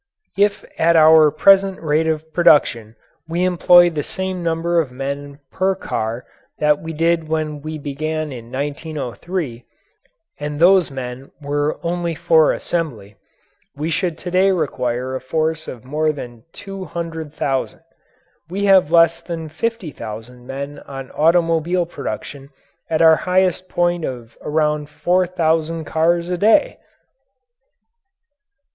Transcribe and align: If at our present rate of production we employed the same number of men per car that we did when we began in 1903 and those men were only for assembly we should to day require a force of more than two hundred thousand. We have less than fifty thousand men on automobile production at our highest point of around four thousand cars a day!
If 0.39 0.65
at 0.79 0.95
our 0.95 1.29
present 1.29 1.79
rate 1.79 2.07
of 2.07 2.33
production 2.33 2.95
we 3.27 3.43
employed 3.43 3.93
the 3.93 4.01
same 4.01 4.41
number 4.41 4.81
of 4.81 4.91
men 4.91 5.39
per 5.51 5.75
car 5.75 6.25
that 6.57 6.79
we 6.81 6.91
did 6.91 7.27
when 7.27 7.61
we 7.61 7.77
began 7.77 8.31
in 8.31 8.51
1903 8.51 9.63
and 10.39 10.59
those 10.59 10.89
men 10.89 11.29
were 11.39 11.79
only 11.83 12.15
for 12.15 12.51
assembly 12.51 13.15
we 13.75 13.91
should 13.91 14.17
to 14.17 14.31
day 14.31 14.49
require 14.51 15.13
a 15.13 15.21
force 15.21 15.67
of 15.67 15.85
more 15.85 16.11
than 16.11 16.45
two 16.51 16.83
hundred 16.85 17.31
thousand. 17.31 17.81
We 18.49 18.65
have 18.65 18.91
less 18.91 19.21
than 19.21 19.49
fifty 19.49 19.91
thousand 19.91 20.47
men 20.47 20.79
on 20.87 21.11
automobile 21.11 21.85
production 21.85 22.49
at 22.89 23.03
our 23.03 23.17
highest 23.17 23.69
point 23.69 24.03
of 24.05 24.35
around 24.41 24.89
four 24.89 25.27
thousand 25.27 25.85
cars 25.85 26.27
a 26.31 26.39
day! 26.39 26.79